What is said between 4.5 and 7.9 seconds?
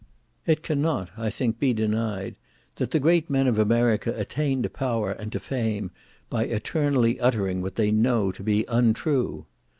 to power and to fame, by eternally uttering what